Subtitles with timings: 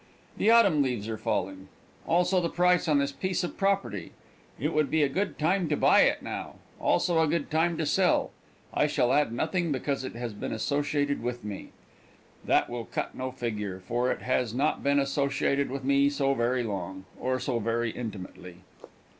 [0.35, 1.67] The autumn leaves are falling.
[2.07, 4.13] Also the price on this piece of property.
[4.59, 6.55] It would be a good time to buy it now.
[6.79, 8.31] Also a good time to sell.
[8.73, 11.69] I shall add nothing because it has been associated with me.
[12.43, 16.63] That will cut no figure, for it has not been associated with me so very
[16.63, 18.61] long, or so very intimately.